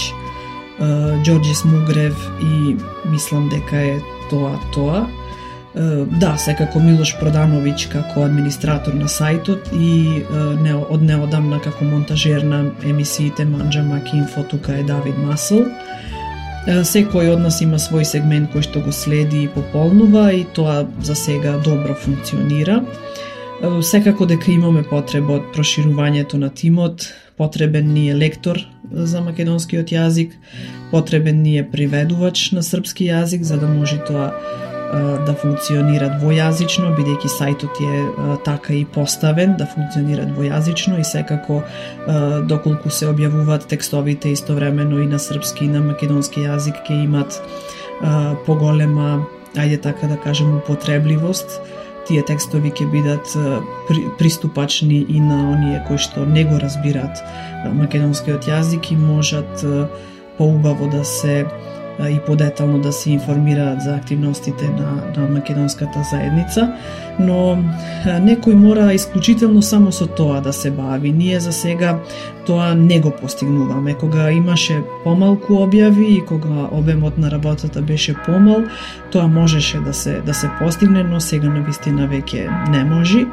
Ѓорѓи 1.27 1.65
Мугрев 1.67 2.17
и 2.39 2.77
мислам 3.11 3.51
дека 3.51 3.83
е 3.83 4.01
тоа 4.31 4.55
тоа. 4.71 5.07
Да, 6.21 6.37
секако 6.39 6.79
Милош 6.79 7.17
Продановиќ 7.19 7.89
како 7.91 8.23
администратор 8.29 8.95
на 8.95 9.09
сајтот 9.11 9.73
и 9.75 10.23
не, 10.63 10.75
од 10.75 11.03
неодамна 11.03 11.59
како 11.65 11.85
монтажер 11.89 12.45
на 12.47 12.61
емисиите 12.87 13.45
Манджа 13.45 13.83
Макинфо, 13.83 14.45
тука 14.47 14.77
е 14.79 14.85
Давид 14.87 15.19
Масл. 15.19 15.65
Секој 16.65 17.33
од 17.33 17.43
нас 17.43 17.59
има 17.61 17.81
свој 17.83 18.07
сегмент 18.07 18.55
кој 18.55 18.63
што 18.69 18.85
го 18.87 18.95
следи 18.95 19.43
и 19.45 19.51
пополнува 19.51 20.29
и 20.33 20.45
тоа 20.55 20.85
за 21.03 21.19
сега 21.19 21.59
добро 21.59 21.99
функционира. 21.99 22.85
Секако 23.83 24.27
дека 24.31 24.53
имаме 24.53 24.85
потреба 24.87 25.41
од 25.41 25.51
проширувањето 25.57 26.39
на 26.39 26.55
тимот, 26.55 27.09
потребен 27.37 27.91
ни 27.93 28.09
е 28.11 28.15
лектор 28.15 28.61
за 28.93 29.21
македонскиот 29.27 29.91
јазик, 29.91 30.39
потребен 30.91 31.43
ни 31.43 31.59
е 31.59 31.67
приведувач 31.67 32.53
на 32.53 32.63
српски 32.63 33.11
јазик 33.11 33.43
за 33.43 33.59
да 33.59 33.67
може 33.67 33.99
тоа 34.07 34.31
да 35.27 35.35
функционира 35.35 36.09
двојазично, 36.19 36.93
бидејќи 36.95 37.31
сајтот 37.33 37.81
е 37.83 38.03
така 38.47 38.75
и 38.75 38.85
поставен 38.85 39.57
да 39.59 39.67
функционира 39.67 40.27
двојазично 40.31 41.01
и 41.01 41.05
секако 41.05 41.63
доколку 42.49 42.91
се 42.91 43.11
објавуваат 43.11 43.67
текстовите 43.71 44.33
истовремено 44.33 45.01
и 45.03 45.07
на 45.07 45.19
српски 45.19 45.65
и 45.65 45.73
на 45.73 45.83
македонски 45.83 46.47
јазик 46.47 46.85
ќе 46.87 47.05
имат 47.05 47.41
поголема, 48.47 49.25
ајде 49.55 49.81
така 49.83 50.07
да 50.07 50.17
кажем, 50.17 50.57
употребливост. 50.59 51.61
Тие 52.05 52.21
текстови 52.21 52.69
ќе 52.69 52.85
бидат 52.93 53.31
приступачни 54.19 55.07
и 55.09 55.21
на 55.21 55.39
оние 55.55 55.79
кои 55.89 55.99
што 55.99 56.27
не 56.29 56.45
го 56.45 56.59
разбираат 56.61 57.23
македонскиот 57.73 58.45
јазик 58.45 58.93
и 58.93 58.97
можат 58.97 59.65
поубаво 60.37 60.91
да 60.93 61.05
се 61.05 61.47
и 62.01 62.19
подетално 62.27 62.79
да 62.79 62.93
се 62.93 63.11
информираат 63.11 63.81
за 63.81 63.95
активностите 63.95 64.69
на, 64.69 65.03
на 65.17 65.29
македонската 65.29 66.03
заедница, 66.11 66.73
но 67.19 67.59
некој 68.05 68.55
мора 68.55 68.93
исклучително 68.93 69.63
само 69.63 69.93
со 69.93 70.07
тоа 70.07 70.41
да 70.41 70.53
се 70.53 70.71
бави. 70.71 71.13
Ние 71.13 71.41
за 71.41 71.53
сега 71.53 71.99
тоа 72.47 72.75
не 72.75 73.01
го 73.01 73.11
постигнуваме. 73.11 73.95
Кога 73.95 74.31
имаше 74.31 74.83
помалку 75.05 75.63
објави 75.63 76.19
и 76.19 76.25
кога 76.27 76.69
обемот 76.73 77.19
на 77.19 77.31
работата 77.31 77.83
беше 77.83 78.15
помал, 78.27 78.65
тоа 79.11 79.29
можеше 79.29 79.79
да 79.81 79.95
се 79.95 80.21
да 80.27 80.35
се 80.35 80.51
постигне, 80.59 81.05
но 81.05 81.21
сега 81.21 81.49
на 81.49 81.63
вистина 81.63 82.09
веќе 82.09 82.51
не 82.71 82.85
може. 82.85 83.27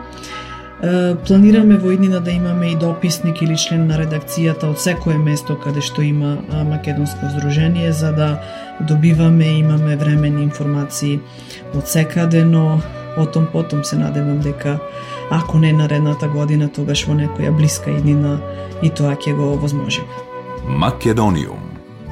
Планираме 1.27 1.77
во 1.77 1.91
иднина 1.93 2.19
да 2.19 2.31
имаме 2.31 2.71
и 2.71 2.75
дописник 2.75 3.41
или 3.41 3.53
член 3.53 3.85
на 3.87 3.99
редакцијата 4.01 4.65
од 4.73 4.81
секое 4.81 5.17
место 5.21 5.53
каде 5.53 5.81
што 5.85 6.01
има 6.01 6.39
македонско 6.65 7.29
здружение 7.29 7.91
за 7.93 8.09
да 8.11 8.41
добиваме 8.79 9.45
и 9.45 9.59
имаме 9.59 9.95
времени 9.95 10.41
информации 10.43 11.19
од 11.77 11.85
секаде, 11.87 12.41
но 12.45 12.81
отом 13.17 13.45
потом 13.53 13.83
се 13.83 13.95
надевам 13.95 14.39
дека 14.39 14.79
ако 15.29 15.57
не 15.57 15.73
наредната 15.73 16.27
година, 16.27 16.69
тогаш 16.69 17.05
во 17.05 17.13
некоја 17.13 17.53
блиска 17.53 17.91
иднина 17.91 18.39
и 18.81 18.89
тоа 18.89 19.13
ќе 19.13 19.37
го 19.37 19.53
возможиме. 19.61 20.09
Македониум 20.65 21.61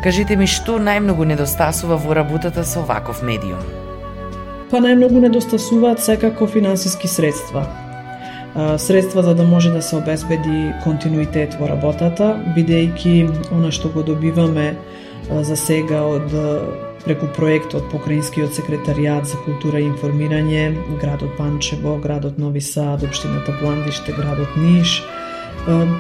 Кажете 0.04 0.38
ми 0.38 0.46
што 0.46 0.78
најмногу 0.78 1.26
недостасува 1.26 1.98
во 1.98 2.14
работата 2.14 2.64
со 2.64 2.86
ваков 2.86 3.26
медиум? 3.26 3.66
Па 4.70 4.78
најмногу 4.78 5.26
недостасуваат 5.26 6.00
секако 6.06 6.46
финансиски 6.48 7.08
средства 7.08 7.66
средства 8.78 9.24
за 9.24 9.36
да 9.36 9.44
може 9.44 9.70
да 9.72 9.82
се 9.82 9.96
обезбеди 9.96 10.74
континуитет 10.84 11.56
во 11.60 11.70
работата, 11.70 12.34
бидејќи 12.58 13.52
она 13.54 13.72
што 13.72 13.90
го 13.94 14.04
добиваме 14.04 14.76
за 15.30 15.56
сега 15.56 16.02
од 16.04 16.34
преку 17.06 17.30
проектот 17.36 17.86
Покраинскиот 17.92 18.56
секретаријат 18.58 19.30
за 19.30 19.38
култура 19.46 19.80
и 19.80 19.88
информирање, 19.88 20.74
градот 21.02 21.38
Панчево, 21.38 21.98
градот 22.02 22.38
Нови 22.38 22.62
Сад, 22.62 23.04
општината 23.04 23.56
Бландиште, 23.62 24.12
градот 24.18 24.58
Ниш, 24.58 25.04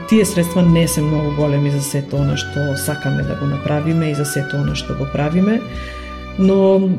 тие 0.09 0.25
средства 0.25 0.61
не 0.61 0.87
се 0.87 1.01
многу 1.01 1.35
големи 1.35 1.71
за 1.71 1.81
сето 1.81 2.17
она 2.17 2.37
што 2.37 2.75
сакаме 2.77 3.23
да 3.23 3.35
го 3.35 3.45
направиме 3.45 4.11
и 4.11 4.15
за 4.15 4.25
сето 4.25 4.57
она 4.57 4.75
што 4.75 4.95
го 4.95 5.07
правиме 5.13 5.61
но 6.37 6.89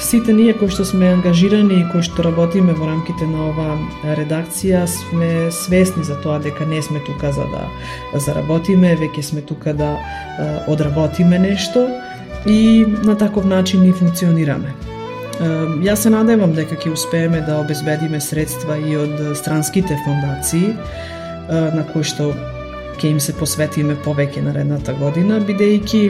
сите 0.00 0.32
ние 0.32 0.52
кои 0.58 0.68
што 0.68 0.84
сме 0.84 1.12
ангажирани 1.14 1.80
и 1.80 1.86
кои 1.92 2.02
што 2.02 2.24
работиме 2.26 2.74
во 2.74 2.88
рамките 2.90 3.26
на 3.26 3.50
ова 3.50 3.76
редакција 4.18 4.86
сме 4.90 5.50
свесни 5.54 6.02
за 6.04 6.16
тоа 6.22 6.40
дека 6.42 6.66
не 6.66 6.82
сме 6.82 6.98
тука 7.06 7.30
за 7.32 7.46
да 7.52 7.68
заработиме, 8.18 8.96
веќе 8.98 9.22
сме 9.22 9.40
тука 9.46 9.74
да 9.74 9.94
одработиме 10.66 11.38
нешто 11.38 11.86
и 12.46 12.86
на 13.04 13.14
таков 13.18 13.44
начин 13.44 13.82
ни 13.82 13.92
функционираме. 13.92 14.74
Јас 15.82 16.06
се 16.06 16.10
надевам 16.10 16.52
дека 16.54 16.74
ќе 16.74 16.92
успееме 16.92 17.40
да 17.46 17.60
обезбедиме 17.62 18.20
средства 18.20 18.78
и 18.78 18.96
од 18.96 19.36
странските 19.38 19.98
фондации 20.04 20.74
на 21.50 21.86
кои 21.92 22.02
што 22.02 22.32
ќе 22.98 23.10
им 23.10 23.20
се 23.20 23.34
посветиме 23.34 23.96
повеќе 24.04 24.42
наредната 24.42 24.94
година, 24.94 25.40
бидејќи 25.42 26.02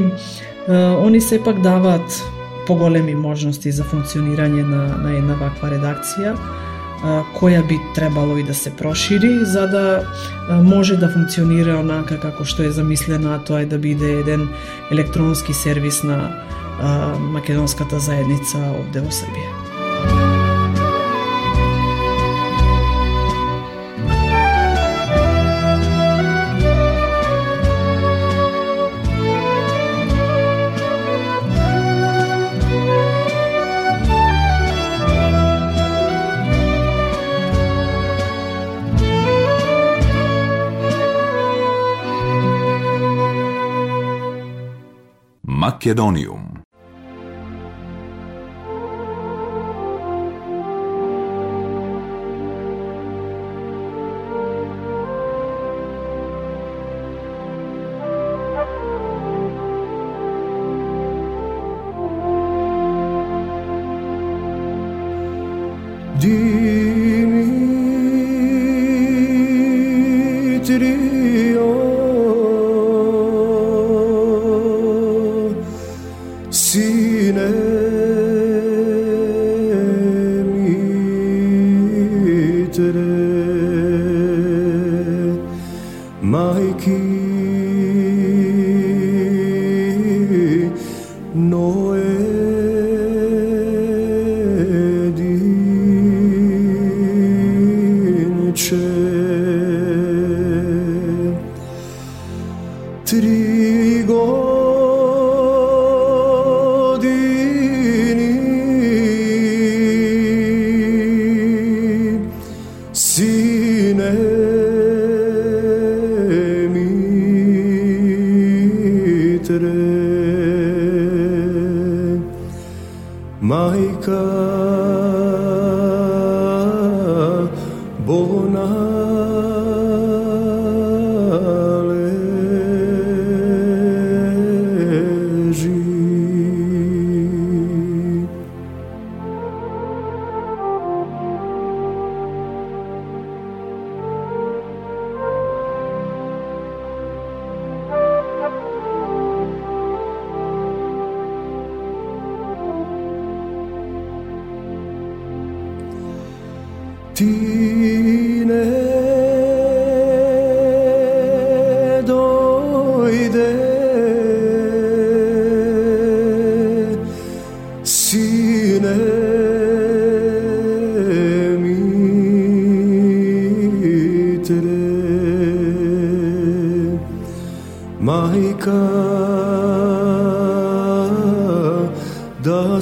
они 1.04 1.20
сепак 1.20 1.60
даваат 1.60 2.24
поголеми 2.66 3.14
можности 3.14 3.72
за 3.72 3.84
функционирање 3.84 4.62
на, 4.62 4.84
на 5.02 5.16
една 5.16 5.36
ваква 5.40 5.70
редакција, 5.74 6.34
која 7.36 7.60
би 7.68 7.76
требало 7.94 8.38
и 8.40 8.42
да 8.42 8.54
се 8.54 8.72
прошири, 8.76 9.44
за 9.44 9.66
да 9.68 9.84
може 10.62 10.96
да 10.96 11.08
функционира 11.12 11.76
онака 11.80 12.20
како 12.20 12.44
што 12.44 12.64
е 12.64 12.70
замислена, 12.72 13.36
а 13.36 13.44
тоа 13.44 13.60
е 13.62 13.66
да 13.66 13.78
биде 13.78 14.20
еден 14.20 14.48
електронски 14.92 15.52
сервис 15.52 16.02
на 16.02 16.32
македонската 17.18 18.00
заедница 18.00 18.58
овде 18.80 19.04
во 19.04 19.12
Србија. 19.12 19.63
Македониум. 45.84 46.43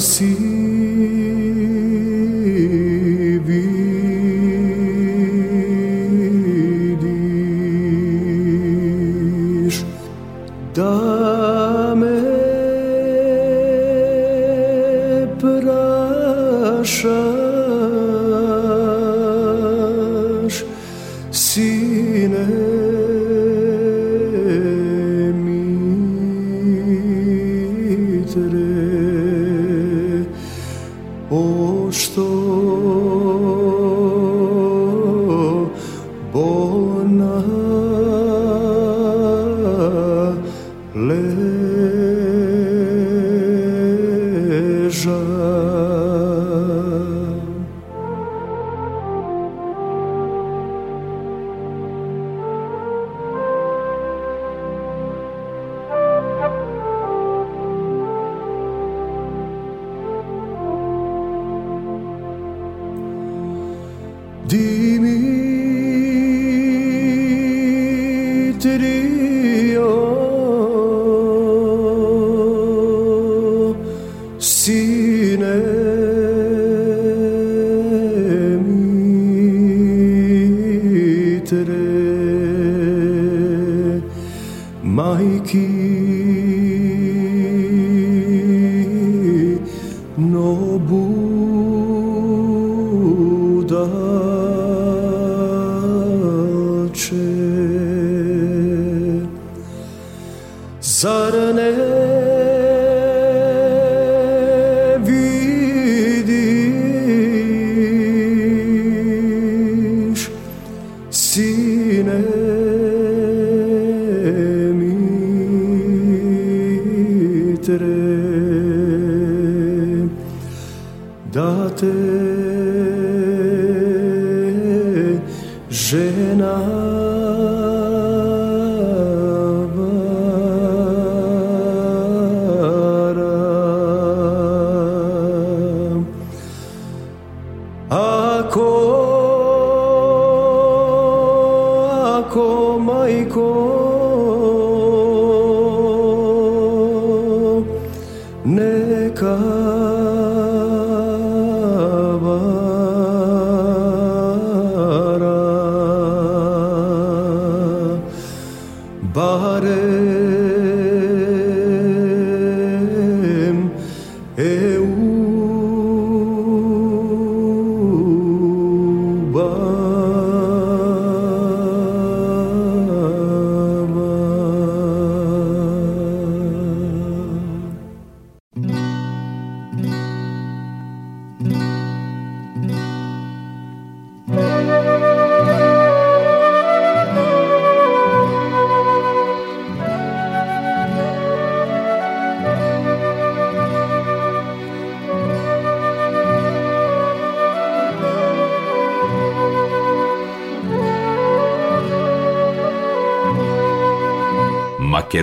see. 0.02 0.31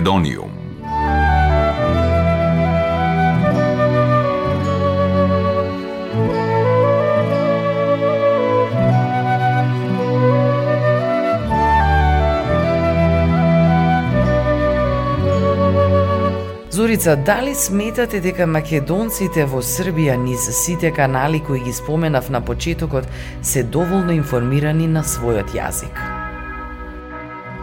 Македониум. 0.00 0.50
Зорица, 16.70 17.16
дали 17.16 17.54
сметате 17.54 18.20
дека 18.20 18.46
македонците 18.46 19.44
во 19.44 19.60
Србија 19.60 20.16
низ 20.16 20.48
сите 20.48 20.94
канали 20.96 21.42
кои 21.44 21.60
ги 21.60 21.72
споменав 21.76 22.30
на 22.30 22.40
почетокот 22.40 23.04
се 23.42 23.62
доволно 23.62 24.16
информирани 24.16 24.88
на 24.88 25.04
својот 25.04 25.52
јазик? 25.52 26.09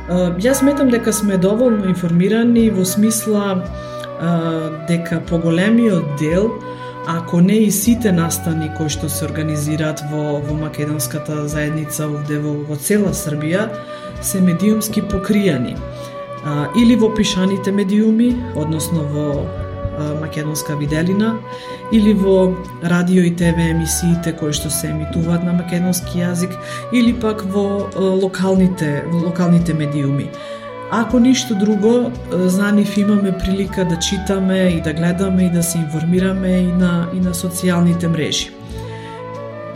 Е, 0.08 0.14
Јас 0.40 0.62
сметам 0.62 0.90
дека 0.90 1.14
сме 1.14 1.38
доволно 1.38 1.90
информирани 1.90 2.70
во 2.72 2.86
смисла 2.86 3.58
э, 3.60 4.88
дека 4.88 5.20
поголемиот 5.30 6.16
дел, 6.20 6.52
ако 7.08 7.42
не 7.42 7.58
и 7.68 7.72
сите 7.72 8.12
настани 8.12 8.70
кои 8.78 8.90
што 8.90 9.10
се 9.10 9.26
организираат 9.26 10.04
во, 10.12 10.40
во 10.40 10.56
македонската 10.56 11.48
заедница 11.48 12.08
овде 12.08 12.40
во, 12.40 12.56
во 12.68 12.76
цела 12.76 13.12
Србија, 13.16 13.70
се 14.22 14.42
медиумски 14.42 15.04
покријани. 15.12 15.76
А, 16.46 16.68
или 16.76 16.96
во 16.96 17.10
пишаните 17.16 17.72
медиуми, 17.72 18.32
односно 18.56 19.04
во 19.04 19.28
македонска 20.22 20.76
виделина, 20.76 21.38
или 21.92 22.14
во 22.14 22.56
радио 22.84 23.24
и 23.24 23.36
ТВ 23.36 23.58
емисиите 23.58 24.34
кои 24.34 24.54
што 24.54 24.70
се 24.70 24.92
емитуваат 24.94 25.44
на 25.44 25.54
македонски 25.54 26.20
јазик, 26.20 26.54
или 26.94 27.14
пак 27.14 27.44
во 27.46 27.90
локалните, 27.96 29.04
во 29.12 29.28
локалните 29.28 29.74
медиуми. 29.74 30.30
Ако 30.92 31.20
ништо 31.20 31.56
друго, 31.56 32.12
а, 32.32 32.50
за 32.50 32.72
нив 32.72 32.98
имаме 32.98 33.38
прилика 33.38 33.86
да 33.86 34.00
читаме 34.00 34.70
и 34.78 34.82
да 34.82 34.94
гледаме 34.94 35.46
и 35.46 35.50
да 35.50 35.64
се 35.64 35.78
информираме 35.78 36.58
и 36.58 36.72
на, 36.72 37.10
и 37.14 37.20
на 37.20 37.34
социјалните 37.34 38.08
мрежи. 38.08 38.52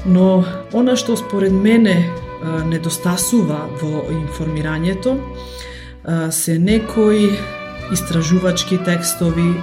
Но 0.05 0.45
она 0.73 0.95
што 0.95 1.17
според 1.17 1.51
мене 1.53 2.09
недостасува 2.65 3.67
во 3.81 4.07
информирањето 4.09 5.17
се 6.31 6.57
некои 6.59 7.29
истражувачки 7.91 8.77
текстови, 8.77 9.53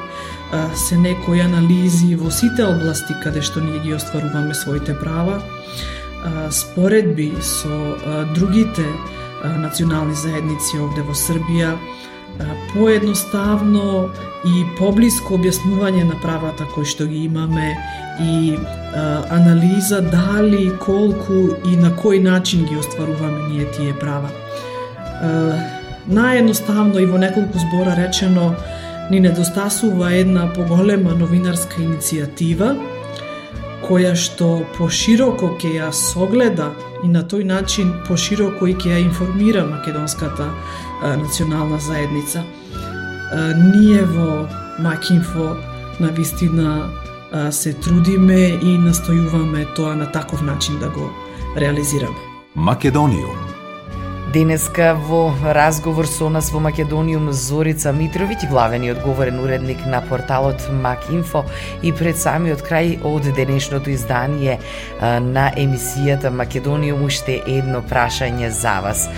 се 0.74 0.96
некои 0.96 1.40
анализи 1.44 2.14
во 2.16 2.30
сите 2.30 2.64
области 2.64 3.14
каде 3.22 3.42
што 3.44 3.60
ние 3.60 3.82
ги 3.84 3.94
остваруваме 3.94 4.54
своите 4.54 4.94
права, 4.96 5.42
споредби 6.50 7.32
со 7.40 7.96
другите 8.34 8.86
национални 9.44 10.14
заедници 10.14 10.80
овде 10.80 11.04
во 11.04 11.14
Србија, 11.14 11.76
поедноставно 12.72 14.08
и 14.46 14.64
поблиско 14.78 15.34
објаснување 15.38 16.04
на 16.06 16.18
правата 16.22 16.66
кои 16.74 16.86
што 16.86 17.08
ги 17.10 17.24
имаме 17.26 17.72
и 18.20 18.54
а, 18.54 19.24
анализа 19.34 20.00
дали, 20.00 20.70
колку 20.78 21.56
и 21.66 21.76
на 21.76 21.90
кој 21.98 22.22
начин 22.22 22.64
ги 22.68 22.78
остваруваме 22.78 23.48
ние 23.48 23.66
тие 23.74 23.94
права. 23.98 24.30
А, 24.30 25.58
наједноставно 26.08 27.02
и 27.02 27.06
во 27.06 27.18
неколку 27.18 27.58
збора 27.58 27.96
речено, 27.98 28.54
ни 29.10 29.20
недостасува 29.20 30.12
една 30.14 30.46
поголема 30.52 31.14
новинарска 31.16 31.80
иницијатива, 31.82 32.74
која 33.88 34.12
што 34.18 34.66
пошироко 34.76 35.54
ќе 35.56 35.70
ја 35.78 35.88
согледа 35.94 36.72
и 37.04 37.08
на 37.08 37.22
тој 37.24 37.46
начин 37.48 37.94
пошироко 38.08 38.68
и 38.68 38.74
ќе 38.74 38.92
ја 38.92 39.00
информира 39.06 39.64
македонската 39.64 40.50
а, 40.50 41.16
национална 41.16 41.78
заедница. 41.78 42.44
А, 42.44 43.52
ние 43.56 44.04
во 44.04 44.46
Макинфо 44.78 45.56
на 46.00 46.08
вистина 46.12 46.90
а, 47.32 47.52
се 47.52 47.72
трудиме 47.72 48.58
и 48.60 48.76
настојуваме 48.76 49.64
тоа 49.74 49.96
на 49.96 50.12
таков 50.12 50.42
начин 50.42 50.78
да 50.78 50.88
го 50.88 51.10
реализираме. 51.56 52.18
Македониум. 52.54 53.47
Денеска 54.32 54.94
во 54.94 55.32
разговор 55.42 56.06
со 56.06 56.28
нас 56.28 56.50
во 56.52 56.60
Македониум 56.60 57.30
Зорица 57.32 57.94
Митровиќ, 57.96 58.50
главен 58.50 58.82
и 58.84 58.90
одговорен 58.92 59.38
уредник 59.40 59.86
на 59.86 60.02
порталот 60.04 60.66
Макинфо 60.68 61.46
и 61.82 61.94
пред 61.96 62.20
самиот 62.20 62.60
крај 62.60 62.98
од 63.08 63.24
денешното 63.32 63.88
издание 63.88 64.58
на 65.00 65.46
емисијата 65.56 66.28
Македониум 66.28 67.06
уште 67.08 67.38
едно 67.46 67.80
прашање 67.80 68.52
за 68.52 68.76
вас. 68.84 69.08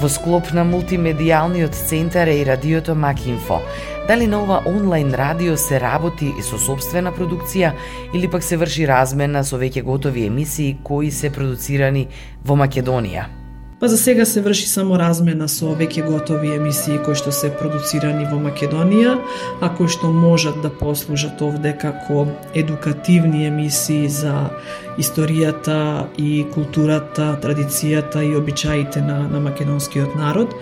Во 0.00 0.08
склоп 0.08 0.54
на 0.56 0.64
мултимедијалниот 0.64 1.76
центар 1.76 2.32
е 2.32 2.40
и 2.40 2.48
радиото 2.48 2.96
Макинфо. 2.96 3.60
Дали 4.08 4.26
на 4.26 4.40
ова 4.40 4.62
онлайн 4.64 5.12
радио 5.14 5.60
се 5.60 5.80
работи 5.80 6.32
и 6.32 6.42
со 6.42 6.56
собствена 6.56 7.12
продукција 7.12 7.76
или 8.14 8.32
пак 8.32 8.42
се 8.42 8.56
врши 8.56 8.88
размена 8.88 9.44
со 9.44 9.60
веќе 9.60 9.84
готови 9.84 10.24
емисии 10.24 10.78
кои 10.82 11.12
се 11.12 11.28
продуцирани 11.28 12.08
во 12.44 12.56
Македонија? 12.56 13.43
Па 13.84 13.88
за 13.88 13.96
сега 13.98 14.24
се 14.24 14.40
врши 14.40 14.64
само 14.66 14.96
размена 14.96 15.44
со 15.44 15.74
веќе 15.76 16.06
готови 16.06 16.54
емисии 16.56 16.94
кои 17.04 17.18
што 17.20 17.28
се 17.36 17.50
продуцирани 17.52 18.24
во 18.30 18.38
Македонија, 18.40 19.10
а 19.60 19.68
кои 19.76 19.92
што 19.92 20.08
можат 20.08 20.62
да 20.64 20.70
послужат 20.72 21.42
овде 21.44 21.74
како 21.76 22.22
едукативни 22.56 23.44
емисии 23.44 24.08
за 24.08 24.32
историјата 24.96 26.06
и 26.16 26.46
културата, 26.54 27.34
традицијата 27.44 28.24
и 28.24 28.32
обичаите 28.40 29.02
на, 29.04 29.18
на 29.28 29.44
македонскиот 29.50 30.16
народ. 30.16 30.56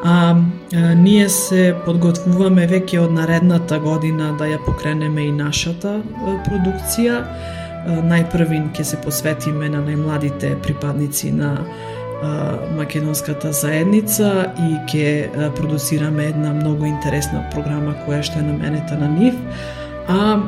А, 0.00 0.32
а 0.72 0.94
ние 0.94 1.28
се 1.28 1.74
подготвуваме 1.84 2.64
веќе 2.64 3.02
од 3.04 3.12
наредната 3.12 3.76
година 3.76 4.32
да 4.40 4.48
ја 4.48 4.64
покренеме 4.64 5.28
и 5.28 5.36
нашата 5.36 5.98
а, 6.00 6.38
продукција. 6.48 7.20
А, 7.20 8.00
најпрвин 8.00 8.72
ќе 8.72 8.88
се 8.88 8.96
посветиме 9.04 9.68
на 9.68 9.84
најмладите 9.84 10.56
припадници 10.64 11.28
на 11.36 11.58
македонската 12.76 13.52
заедница 13.52 14.50
и 14.58 14.76
ќе 14.90 15.54
продуцираме 15.56 16.26
една 16.32 16.52
многу 16.54 16.86
интересна 16.86 17.44
програма 17.54 17.94
која 18.06 18.22
што 18.22 18.38
е 18.38 18.48
наменета 18.50 18.98
на 18.98 19.08
нив. 19.08 19.34
А 20.08 20.42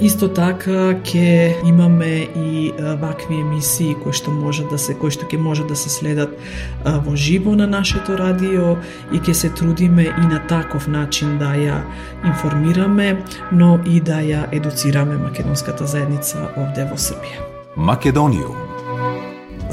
Исто 0.00 0.28
така 0.28 0.92
ќе 1.08 1.54
имаме 1.64 2.28
и 2.36 2.72
вакви 3.00 3.38
емисии 3.40 3.94
кои 4.02 4.12
што 4.12 4.30
може 4.30 4.66
да 4.68 4.76
се 4.78 4.92
кои 4.92 5.08
што 5.14 5.24
ќе 5.24 5.40
може 5.40 5.64
да 5.64 5.76
се 5.76 5.88
следат 5.88 6.36
во 6.84 7.16
живо 7.16 7.54
на 7.56 7.66
нашето 7.66 8.18
радио 8.20 8.76
и 9.08 9.22
ќе 9.24 9.32
се 9.32 9.48
трудиме 9.48 10.04
и 10.04 10.26
на 10.28 10.42
таков 10.52 10.84
начин 10.86 11.38
да 11.40 11.56
ја 11.56 11.80
информираме, 12.24 13.24
но 13.52 13.78
и 13.88 14.00
да 14.04 14.20
ја 14.20 14.44
едуцираме 14.52 15.16
македонската 15.16 15.86
заедница 15.86 16.50
овде 16.60 16.84
во 16.84 17.00
Србија. 17.00 17.40
Македонијум 17.76 18.73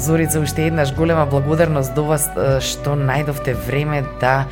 Зорица, 0.02 0.40
уште 0.40 0.66
еднаш 0.66 0.94
голема 0.94 1.26
благодарност 1.26 1.94
до 1.94 2.02
вас 2.02 2.24
што 2.58 2.96
најдовте 2.98 3.52
време 3.54 4.00
да 4.18 4.48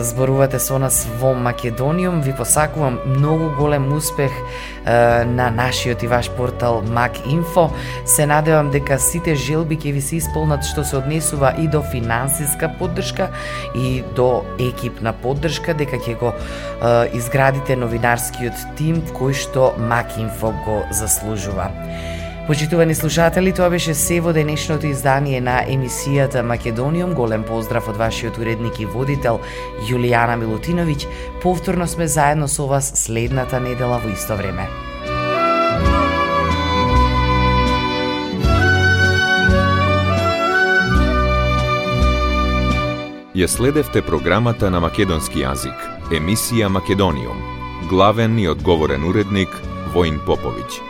зборувате 0.00 0.56
со 0.56 0.78
нас 0.80 1.04
во 1.20 1.34
Македониум. 1.36 2.22
Ви 2.24 2.32
посакувам 2.32 2.96
многу 3.04 3.50
голем 3.58 3.92
успех 3.92 4.32
на 4.86 5.50
нашиот 5.50 6.02
и 6.02 6.06
ваш 6.08 6.30
портал 6.30 6.80
MacInfo. 6.80 7.68
Се 8.06 8.26
надевам 8.26 8.70
дека 8.70 8.96
сите 8.98 9.34
желби 9.36 9.76
ќе 9.76 9.92
ви 9.92 10.00
се 10.00 10.16
исполнат 10.16 10.64
што 10.64 10.84
се 10.84 10.96
однесува 10.96 11.52
и 11.60 11.68
до 11.68 11.82
финансиска 11.82 12.72
поддршка 12.78 13.28
и 13.76 14.00
до 14.16 14.46
екипна 14.56 15.12
поддршка, 15.12 15.76
дека 15.76 16.00
ќе 16.00 16.16
го 16.16 16.32
изградите 17.12 17.76
новинарскиот 17.76 18.56
тим 18.80 19.04
кој 19.12 19.36
што 19.36 19.74
MacInfo 19.76 20.56
го 20.64 20.80
заслужува. 20.88 21.68
Почитувани 22.50 22.94
слушатели, 22.94 23.52
тоа 23.54 23.70
беше 23.70 23.92
се 23.94 24.16
во 24.20 24.32
денешното 24.34 24.88
издание 24.88 25.38
на 25.40 25.60
емисијата 25.70 26.42
Македониум. 26.42 27.12
Голем 27.14 27.44
поздрав 27.46 27.86
од 27.92 27.94
вашиот 27.94 28.40
уредник 28.42 28.80
и 28.82 28.88
водител 28.90 29.38
Јулијана 29.86 30.34
Милутиновиќ. 30.34 31.06
Повторно 31.42 31.86
сме 31.86 32.08
заедно 32.10 32.48
со 32.48 32.66
вас 32.66 32.90
следната 32.98 33.60
недела 33.62 34.02
во 34.02 34.10
исто 34.10 34.34
време. 34.34 34.66
Ја 43.30 43.46
следевте 43.46 44.02
програмата 44.02 44.74
на 44.74 44.82
македонски 44.82 45.46
јазик, 45.46 45.78
емисија 46.10 46.66
Македониум. 46.66 47.38
Главен 47.86 48.38
и 48.42 48.48
одговорен 48.48 49.06
уредник 49.06 49.54
Воин 49.94 50.18
Поповиќ. 50.26 50.89